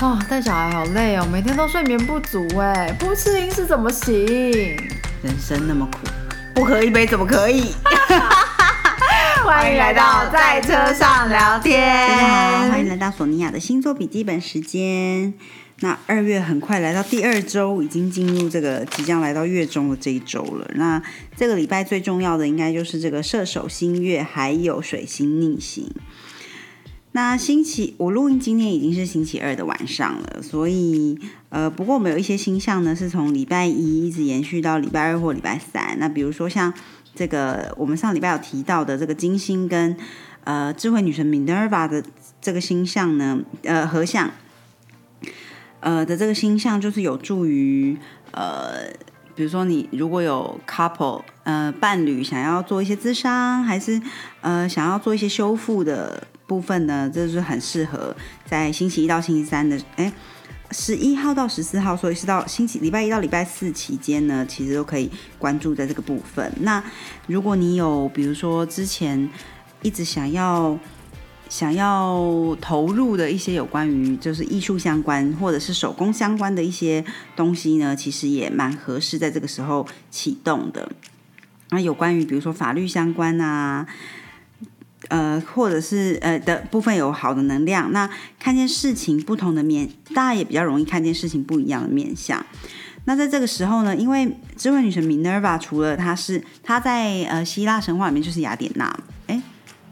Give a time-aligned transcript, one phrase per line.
[0.00, 4.14] 哦，带小孩好累哦，每天都睡眠不足哎，不吃零食怎么行？
[5.24, 5.98] 人生那么苦，
[6.54, 7.74] 不喝一杯怎么可以？
[9.44, 11.80] 欢迎来到在车上聊天。
[12.06, 15.34] 大家好，欢迎来到索尼娅的星座笔记本时间。
[15.80, 20.70] 那二月很快来到第二周，已经进入这个即将来到月中的这一周了。
[20.74, 21.02] 那
[21.36, 25.90] 这个礼拜最重要的应该就是这个射手星月，还有水星逆行。
[27.18, 31.18] 那星期我录音今天已经是星期二的晚上了，所以
[31.48, 35.96] 呃，不过我们有一些星象呢，是从礼拜一一直延续到礼拜二或礼拜三。
[35.98, 36.72] 那比如说像
[37.16, 39.96] 这个我们上礼拜有提到的这个金星跟
[40.44, 42.00] 呃智慧女神 Minerva 的
[42.40, 44.30] 这个星象呢，呃合相。
[45.80, 47.98] 呃的这个星象就是有助于
[48.30, 48.92] 呃，
[49.34, 54.00] 比如说你如果有 couple 呃伴侣想要做一些咨商，还是
[54.40, 60.12] 呃想要做一些修复的部分呢，这是很适合在星期一到星期三的哎
[60.72, 65.08] 十一号到十四号，所以是到星期礼拜一到礼拜四期间呢，其实都可以
[65.38, 66.52] 关注在这个部分。
[66.62, 66.82] 那
[67.28, 69.30] 如果你有比如说之前
[69.82, 70.76] 一直想要。
[71.50, 77.02] 想要投入的一些有关于就是艺术相关或者是手工相关的一些
[77.34, 80.92] 东西呢，其实也蛮合适在这个时候启动的。
[81.70, 83.86] 那有关于比如说法律相关啊，
[85.06, 92.44] 呃，或者是呃的部分有好的能量，那看见事情不同的面，大家也比较容易看见事情不一样的面相。
[93.04, 98.94] 那在这个时候呢，因为智慧女神 Minerva 除了她是她在呃希腊神话里面就是雅典娜。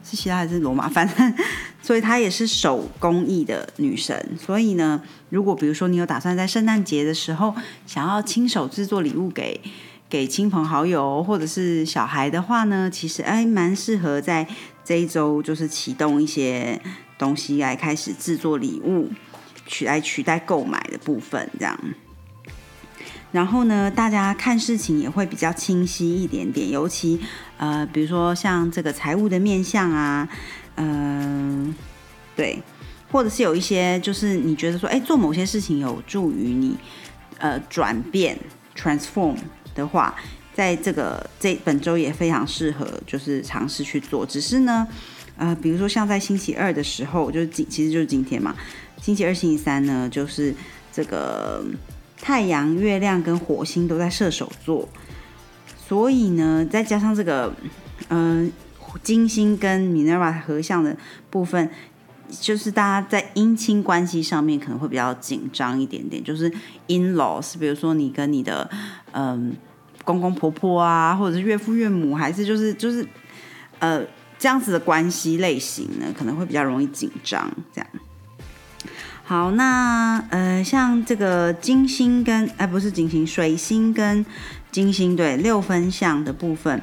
[0.09, 0.87] 是希腊还是罗马？
[0.95, 1.35] 反正，
[1.83, 4.39] 所以她也是手工艺的女神。
[4.41, 7.53] 所以呢，如果比如说你有打算在圣诞节的时候
[7.89, 9.61] 想要亲手制作礼物给
[10.09, 14.47] 给亲朋好友或者是小孩的话呢，其实哎，蛮适合在
[14.87, 16.81] 这一周就是启动一些
[17.19, 19.11] 东西来开始制作礼物，
[19.67, 21.77] 取来取代购买的部分这样。
[23.33, 27.21] 然后呢，大家看事情也会比较清晰一点点，尤其
[27.59, 30.29] 呃，比如说像这个财务的面相啊，
[30.77, 31.75] 嗯，
[32.37, 32.63] 对，
[33.11, 36.77] 或者是有一些就是你觉得说，哎，做某些事情有助于你
[37.39, 38.39] 呃转变
[38.77, 39.37] transform
[39.75, 40.15] 的话，
[40.57, 44.25] 在这个这本周也非常适合就是尝试去做。
[44.25, 44.89] 只是呢，
[45.37, 48.57] 呃，比如说像在星期二的时候，就是今其实就是今天嘛，
[49.01, 50.55] 星期二、星期三呢，就是
[50.91, 51.63] 这个。
[52.19, 54.89] 太阳、月亮跟火星都在射手座，
[55.87, 57.55] 所以呢，再加上这个，
[58.09, 58.51] 嗯，
[59.03, 60.97] 金星跟 Minerva 合相的
[61.29, 61.71] 部分，
[62.41, 66.49] 就是大家在姻亲关系上面可能会比较紧张一点点，就是
[66.89, 68.69] in laws，比如说你跟你的
[69.13, 69.55] 嗯
[70.07, 73.07] 公公婆婆啊，或者是岳父岳母，还是就是就是
[73.81, 74.03] 呃
[74.39, 77.87] 这样子的关系类型呢，可能会比较容易紧张这样。
[79.25, 84.25] 好，那呃，像这个金星跟哎，不是金星，水星跟
[84.71, 86.81] 金星对六分相的部分，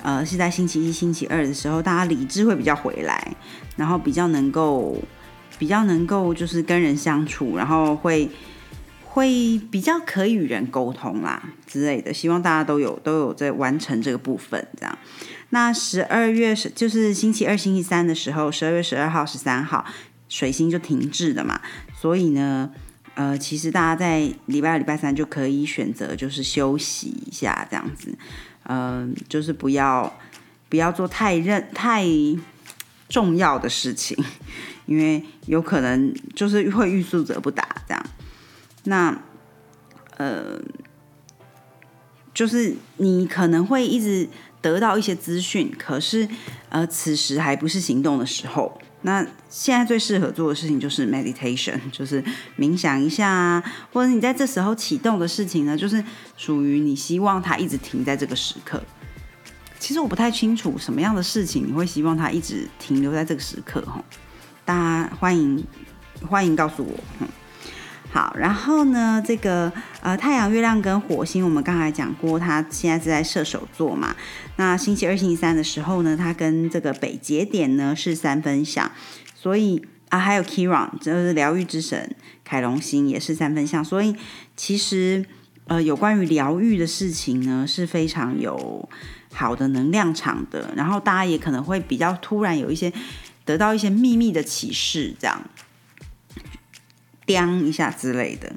[0.00, 3.34] 呃，是在星期一、星期二的时候，大家理智会比较回来，
[3.74, 4.96] 然后比较能够
[5.58, 8.30] 比较能够就是跟人相处，然后会
[9.14, 12.12] 会比较可以与人沟通啦之类的。
[12.12, 14.98] 希望大家都有都有在完成这个部分，这样。
[15.50, 19.84] 那十二月是就是星期二、星期三的时候，十二月十二号、十三号。
[20.28, 21.60] 水星就停滞的嘛，
[22.00, 22.70] 所以呢，
[23.16, 28.16] 呃，其实大家在礼拜二、礼拜三就可以选择就是休息一下这样子，
[28.62, 30.10] 嗯，就是不要
[30.70, 32.06] 不要做太认太
[33.10, 34.16] 重要的事情，
[34.86, 38.02] 因为有可能就是会欲速则不达这样。
[38.84, 39.22] 那
[40.16, 40.60] 呃，
[42.34, 44.28] 就是你可能会一直
[44.60, 46.28] 得到一些资讯，可是
[46.68, 48.80] 呃，此时还不是行动的时候。
[49.04, 52.22] 那现在最适合做的事情就是 meditation，就是
[52.56, 56.02] 冥想一下啊，或者你在这时候启动的事情呢，就是
[56.36, 58.80] 属于你希望它一直停在这个时刻。
[59.80, 64.00] 其实我不太清楚什么样的事情你会希望它一直停留在这个时刻哈，
[64.64, 65.64] 大家欢迎
[66.28, 67.26] 欢迎告诉我。
[68.12, 69.72] 好，然后呢，这个
[70.02, 74.14] 呃，太阳、月亮跟火星，我们刚才讲过，它现在是在射手座嘛。
[74.56, 78.92] 那星期二、星期三的时候呢，它跟这个北节点呢是三分相，
[79.34, 82.14] 所以啊，还有 Kiron 就是疗愈之神
[82.44, 84.14] 凯龙星也是三分相，所以
[84.54, 85.24] 其实
[85.68, 88.86] 呃，有关于疗愈的事情呢是非常有
[89.32, 90.70] 好的能量场的。
[90.76, 92.92] 然后大家也可能会比较突然有一些
[93.46, 95.42] 得到一些秘密的启示，这样。
[97.32, 98.52] 掂一下之类的。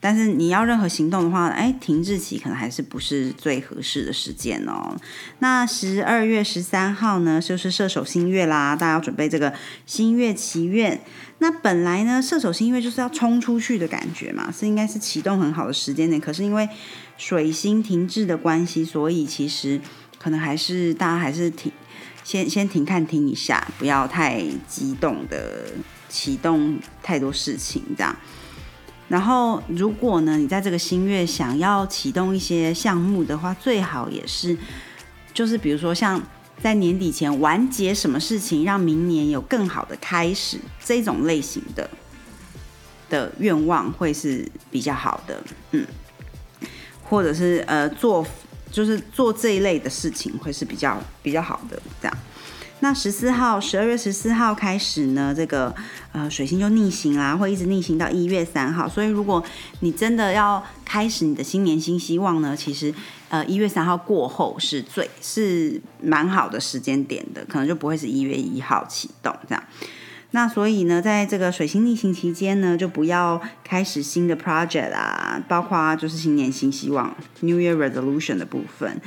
[0.00, 4.96] 但是你要任何行动的话，哎，停滞期可能还是不是最合适的时间哦。
[5.40, 9.52] 那十二月十三号呢，就是射手新月啦，大家要准备这个
[9.86, 11.00] 新月祈愿。
[11.40, 16.20] 那本来呢，射手新月就是要冲出去的感觉嘛，是应该是启动很好的时间点。
[16.20, 16.68] 可是因为
[17.16, 19.80] 水星停滞的关系，所以其实
[20.16, 21.72] 可能还是大家还是停，
[22.22, 25.64] 先先停看停一下，不要太激动的
[26.08, 28.14] 启动太多事情这样。
[29.08, 34.54] 然后，如果呢，你在这个新月想要启动一些项目的话，最好也是，
[35.32, 36.22] 就是比如说像
[36.62, 41.88] 在年底前完结什么事情，让明年有更好的开始，这种类型的
[43.08, 45.86] 的愿望会是比较好的，嗯，
[47.02, 48.26] 或者是呃做
[48.70, 52.18] 就是做这一类的事情会是比较比较好的这样。
[52.80, 55.74] 那十四号，十二月十四号开始呢，这个
[56.12, 58.88] 呃水星就逆行啦，会一直逆行到一月三号。
[58.88, 59.42] 所以如果
[59.80, 62.94] 你真的要开始你的新年新希望呢，其实
[63.30, 69.64] 呃一月三号过后是最是蛮好的时间点的，可能就不会是一月一号启动这样。
[70.30, 79.00] 那所以呢，在这个水星逆行期间呢，就不要开始新的 project 啊，包括就是新年新希望 New Year Resolution 的部分，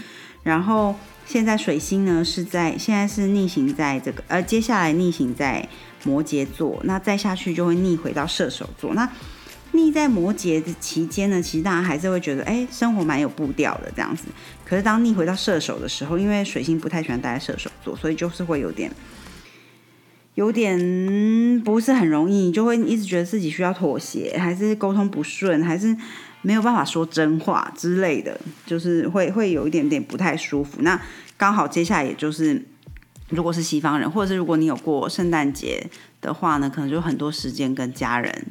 [0.44, 0.96] 然后。
[1.31, 5.66] 现在水星呢是在现在是逆行在这个呃接下来逆行在
[6.04, 8.94] 摩羯座，那再下去就会逆回到射手座。
[8.94, 9.10] 那
[9.72, 14.25] 逆在摩羯的期间呢，其实大家还是会觉得哎生活蛮有步调的这样子。
[14.66, 18.92] 可是当逆回到射手的时候，因为水星不太喜欢待在射手座，所以就是会有点
[20.36, 25.95] 有点不是很容易，就会一直觉得自己需要妥协，还是沟通不顺，还是。
[26.42, 30.82] 没有办法说真话之类的，就是会会有一点点不太舒服。
[30.82, 31.00] 那
[31.38, 32.66] 刚好接下来也就是，
[33.30, 35.90] 如果是西方人，或者是如果你有过圣诞节
[36.20, 38.48] 的话呢，可能就很多时间跟家人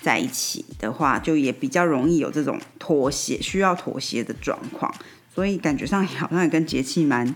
[0.00, 4.94] 在一起的话，就也比较容易有这种妥协需要妥协的状况。
[5.34, 7.34] 所以感觉上好像也跟节气蛮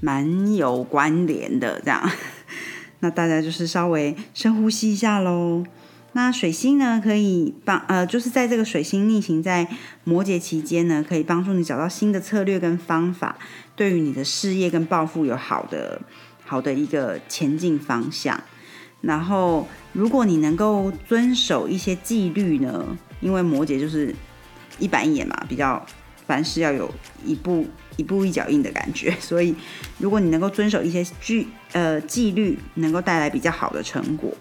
[0.00, 2.10] 蛮有关联的这样。
[3.00, 5.64] 那大家就是稍微深呼吸一下喽。
[6.18, 9.68] 那水星呢，可以帮呃，就是在这个水星逆行在
[10.02, 13.38] 摩羯期间呢，可以帮助你找到新的策略跟方法，
[13.76, 16.02] 对于你的事业跟抱负有好的
[16.44, 18.42] 好的一个前进方向。
[19.00, 22.84] 然后，如果你能够遵守一些纪律呢，
[23.20, 24.12] 因为摩羯就是
[24.80, 25.86] 一板一眼嘛，比较
[26.26, 26.92] 凡事要有
[27.24, 27.64] 一步
[27.96, 29.54] 一步一脚印的感觉， 所以
[29.98, 34.34] 如果你能够遵守一些纪呃纪律，能够带来比较好的成果。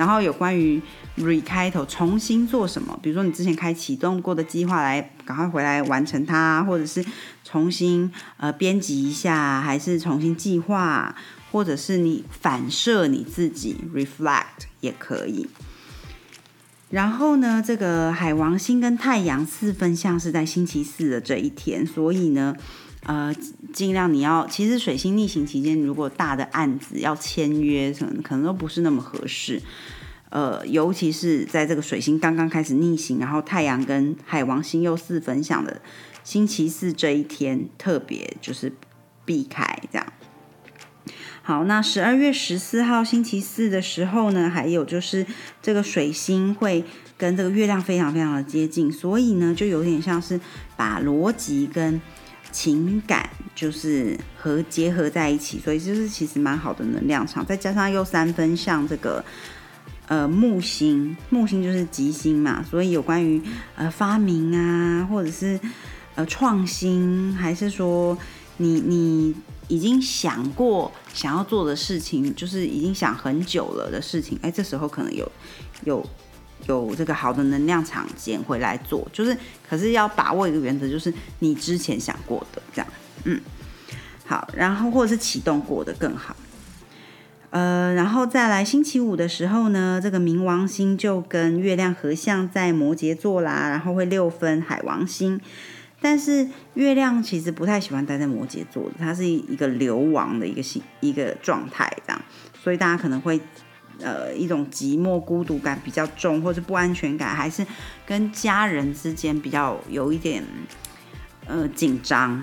[0.00, 0.80] 然后有关于
[1.18, 7.04] re 开头重新做什么，比如说你之前开启动过的计划来赶快回来完成它，或者是
[7.44, 11.14] 重新呃编辑一下，还是重新计划，
[11.52, 15.46] 或者是你反射你自己 reflect 也可以。
[16.88, 22.56] 然后呢，这个海王星跟太阳四分相是在星期四的这一天，所以呢，
[23.04, 23.34] 呃，
[23.72, 29.62] 尽量你要其实水星逆行期间，如果大的案子要签约，可能可能都不是那么合适。
[30.28, 35.80] 呃，尤其是在这个水星刚刚开始逆行，然后太阳跟海王星又四分享的
[36.22, 38.72] 星期四这一天，特别就是
[39.24, 40.06] 避开这样。
[41.42, 45.26] 好，那十二月十四号星期四的时候呢，还有就是
[45.60, 46.84] 这个水星会
[47.18, 50.38] 跟这个月亮非常非常的接近，所以呢，就有点像是
[50.76, 52.00] 把逻辑跟
[52.52, 59.24] 情感就是和结合在一起，所以就是其实蛮好的能量场，再加上又三分像这个。
[60.06, 63.40] 呃，木星，木星就是吉星嘛，所以有关于
[63.76, 65.60] 呃发明啊，或者是
[66.16, 68.18] 呃创新，还是说
[68.56, 69.32] 你你
[69.68, 75.30] 已经想过想要做的事情，就是已经想很久了的事情，哎，这时候可能有
[75.84, 76.04] 有
[76.66, 79.36] 有这个好的能量场捡回来做，就是
[79.68, 82.88] 可是要把握一个原则，就是你之前想过的这样，
[83.24, 83.40] 嗯，
[84.26, 86.36] 好，然后或者是启动过的更好。
[87.50, 95.40] 呃，然后再来星期五的时候呢，这个冥王星就跟月亮合相在摩羯座啦，然后会六分海王星。
[96.00, 102.22] 但是月亮其实不太喜欢待在摩羯座的，它是一个流亡的一个星一个状态这样，
[102.62, 103.40] 所以大家可能会
[104.02, 107.66] 呃一种寂寞孤独感比较重，或者不安全感，还是
[108.06, 110.44] 跟家人之间比较有一点
[111.46, 112.42] 呃紧张，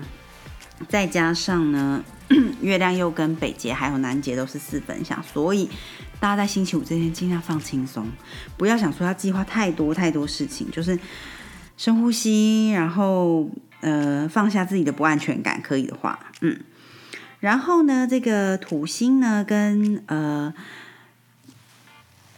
[0.88, 2.04] 再加上呢。
[2.60, 5.66] 月亮又跟北极还有南极都是四分相，所以
[6.20, 8.06] 大家在星期五这天尽量放轻松，
[8.58, 10.98] 不要想说要计划太多太多事情，就是
[11.78, 13.48] 深呼吸，然后
[13.80, 16.60] 呃放下自己的不安全感，可以的话，嗯，
[17.40, 20.52] 然后呢，这个土星呢跟呃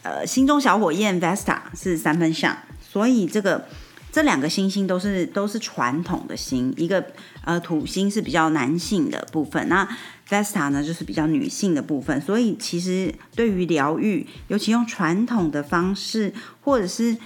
[0.03, 3.67] 呃心中小火焰 Vesta 是三分相，所以这个
[4.13, 7.05] 这两个星星都是都是传统的星，一个
[7.45, 9.89] 呃土星是比较男性的部分，那
[10.29, 17.17] Vesta 呢就是比较女性的部分，所以其实对于疗愈，尤其用传统的方式，或者是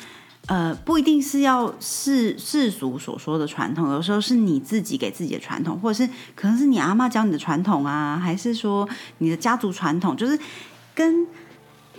[0.47, 8.87] 呃，不一定是要世世俗所说的传统，有时候是你自己给自己的传统，或者是可能是你阿妈教你的传统啊，还是说
[9.19, 10.39] 你的家族传统，就是
[10.95, 11.27] 跟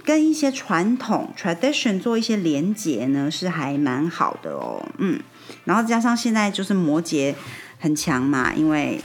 [0.06, 4.88] 跟一些传统 tradition 做一些连结呢，是还蛮好的哦。
[5.00, 5.20] 嗯，
[5.64, 7.34] 然后加上现在就是摩羯
[7.80, 9.02] 很强嘛，因为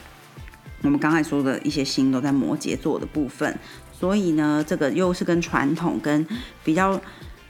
[0.82, 3.58] 我们刚才说的一些星都在摩羯座的部分，
[3.98, 6.26] 所以呢，这个又是跟传统跟
[6.62, 7.00] 比较。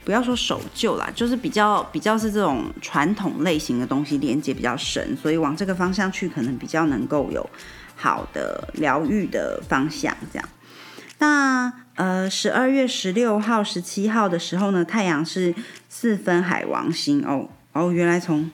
[0.03, 7.47] 不要说守旧啦，就是比较比较是这种传统类型的东西连接比较深，所以往这个方向去，可能比较能够有
[7.95, 10.11] 好的疗愈的方向。
[10.33, 10.49] 这样，
[11.19, 15.53] 那呃十二月十六号、十七号的时候呢，太阳是
[15.87, 18.49] 四分海王星哦哦，原来从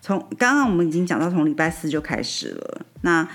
[0.00, 3.28] 从刚刚我们已经讲到从礼拜四就开始了，那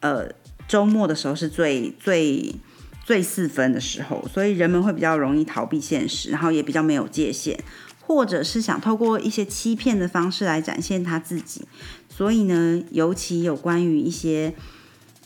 [0.00, 0.28] 呃
[0.68, 2.54] 周末的时候是最最。
[3.02, 7.58] 最四分的时候，所以人们会比较容易逃避现实，然后也比较没有界限，
[8.00, 11.66] 或者是想透过一些欺骗的方式来展现他自己。
[12.08, 14.54] 所以呢，尤其有关于一些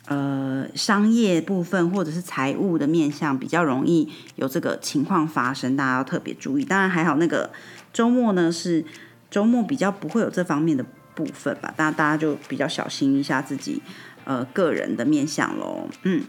[0.07, 6.65] 呃商业部分或者是财务的面向，比较容易有这个情况发生，大家要特别注意。
[6.65, 7.51] 当然还好，那个
[7.93, 8.85] 周末呢是
[9.31, 10.85] 周末比较不会有这方面的
[11.15, 13.81] 部分吧，大家大家就比较小心一下自己
[14.25, 16.25] 呃个人的面相喽，嗯。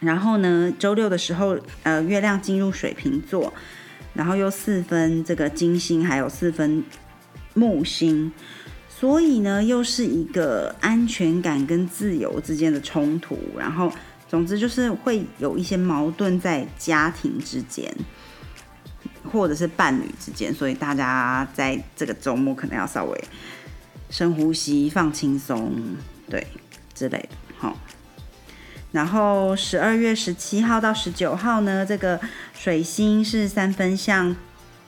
[0.00, 3.52] 然后呢，周六的时候，呃，月亮进入水瓶座，
[4.14, 6.84] 然后又四分这个金星，还有四分
[7.54, 8.32] 木星，
[8.98, 13.38] 所以呢，又是一个安全感跟自由之间的冲突。
[13.56, 13.92] 然后，
[14.28, 17.94] 总之就是会有一些矛盾在家庭之间，
[19.30, 20.52] 或者是伴侣之间。
[20.52, 23.24] 所以大家在这个周末可能要稍微
[24.10, 25.80] 深呼吸、放轻松，
[26.28, 26.44] 对
[26.92, 27.78] 之类的，好。
[28.90, 32.18] 然后十二月十七号到十九号呢，这个
[32.52, 34.34] 水星是三分像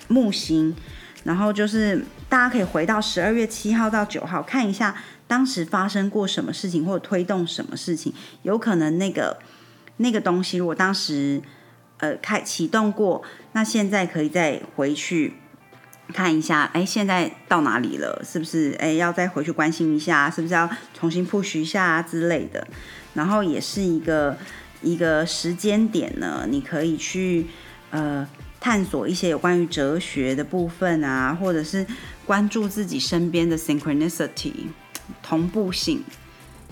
[0.09, 0.75] 木星，
[1.23, 4.95] 然后就是大家可以回到十二月七号到九号看一下
[5.27, 9.39] 当时发生过什么事情或者推动什么事情，有可能那个
[9.99, 11.43] 那个东西如果当时
[11.99, 13.23] 呃开启动过，
[13.53, 15.35] 那现在可以再回去
[16.15, 18.23] 看一下，哎，现在到哪里了？
[18.25, 20.31] 是不是哎要再回去关心一下？
[20.31, 22.67] 是不是要重新 push 一下之类的？
[23.15, 24.37] 然后也是一个
[24.83, 27.49] 一个时间点呢，你可以去
[27.91, 28.27] 呃
[28.61, 31.87] 探索一些有关于哲学的部分啊，或者是
[32.27, 34.53] 关注自己身边的 synchronicity
[35.23, 36.05] 同步性，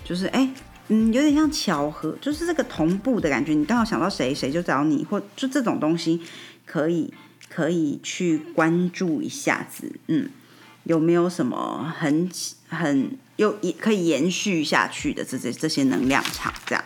[0.04, 0.48] 就是哎
[0.88, 6.22] 嗯有点像巧合，就是这个同步的感觉，你刚好想到谁谁就找你，或就这种东西
[6.66, 7.12] 可以
[7.48, 10.28] 可以去关注一下子，嗯，
[10.84, 12.30] 有没有什么很
[12.68, 13.18] 很。
[13.38, 16.84] 又可以延续下去的这这这些能量场，这样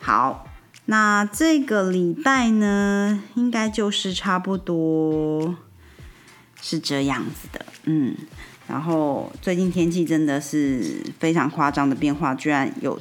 [0.00, 0.45] 好。
[0.86, 5.56] 那这个礼拜呢，应该就是差不多
[6.62, 8.14] 是这样子的，嗯。
[8.68, 12.98] 然后最近天气真的是非常夸张的变化，居然有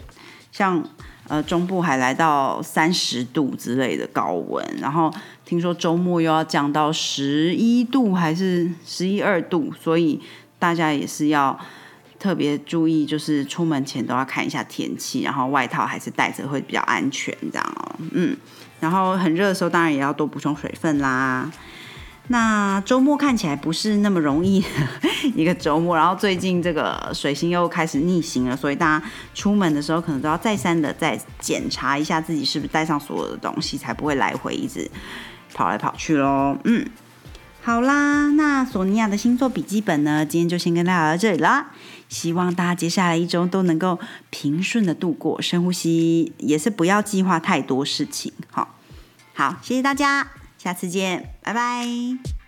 [0.51, 0.83] 像
[1.27, 5.13] 呃中部还来到三十度之类的高温，然后
[5.43, 10.21] 听说周末又要降到十一度还是十一二度，所以
[10.59, 11.59] 大家也是要。
[12.19, 17.95] 特别注意，就是出门前都要看一下天气，然后外套还是带着会比较安全，这样哦。
[18.11, 18.35] 嗯，
[18.79, 21.51] 然后很热的时候，当然也要多补充水分啦。
[22.27, 24.63] 那周末看起来不是那么容易
[25.35, 29.05] 一个周末，然后最近这个水星又开始逆行了，所以大家
[29.35, 34.89] 出门的时候可能都要再三的再检查一下自己是不是带上所有的东西，才不会来回一直
[35.53, 36.57] 跑来跑去喽。
[36.63, 36.83] 嗯，
[37.65, 41.71] 好啦，那索尼娅的星座笔记本呢，今天就先跟大家到这里啦。
[42.07, 48.31] 希望大家接下来一周都能够平顺的度过，深呼吸，也是不要计划太多事情。
[48.51, 48.75] 好，
[49.33, 50.27] 好，谢谢大家，
[50.59, 52.44] 下次见，拜拜。